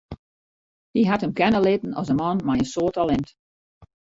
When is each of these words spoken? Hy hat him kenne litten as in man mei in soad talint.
Hy 0.95 1.03
hat 1.07 1.23
him 1.23 1.35
kenne 1.39 1.59
litten 1.65 1.93
as 1.99 2.11
in 2.13 2.19
man 2.21 2.39
mei 2.47 2.57
in 2.63 2.71
soad 2.73 2.93
talint. 2.95 3.29